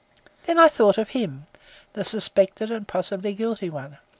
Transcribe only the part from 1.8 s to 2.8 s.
the suspected